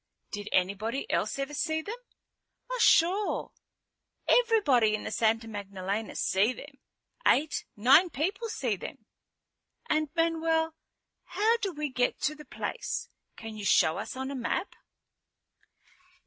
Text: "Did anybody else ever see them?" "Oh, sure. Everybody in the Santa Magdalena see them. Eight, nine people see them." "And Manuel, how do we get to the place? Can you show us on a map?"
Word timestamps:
"Did 0.31 0.49
anybody 0.51 1.07
else 1.11 1.37
ever 1.37 1.53
see 1.53 1.83
them?" 1.83 1.93
"Oh, 2.71 2.79
sure. 2.81 3.51
Everybody 4.27 4.95
in 4.95 5.03
the 5.03 5.11
Santa 5.11 5.47
Magdalena 5.47 6.15
see 6.15 6.53
them. 6.53 6.79
Eight, 7.27 7.65
nine 7.75 8.09
people 8.09 8.49
see 8.49 8.75
them." 8.75 9.05
"And 9.87 10.09
Manuel, 10.15 10.73
how 11.25 11.57
do 11.57 11.71
we 11.71 11.89
get 11.91 12.19
to 12.21 12.33
the 12.33 12.45
place? 12.45 13.09
Can 13.35 13.55
you 13.55 13.63
show 13.63 13.99
us 13.99 14.15
on 14.15 14.31
a 14.31 14.35
map?" 14.35 14.73